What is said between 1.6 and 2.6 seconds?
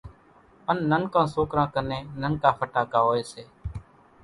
ڪنين ننڪا